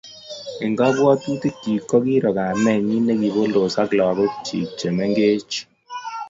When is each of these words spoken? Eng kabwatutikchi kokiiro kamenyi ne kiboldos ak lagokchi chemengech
Eng 0.63 0.75
kabwatutikchi 0.79 1.73
kokiiro 1.89 2.29
kamenyi 2.37 2.97
ne 3.01 3.13
kiboldos 3.21 3.73
ak 3.83 3.89
lagokchi 3.99 4.59
chemengech 4.77 5.53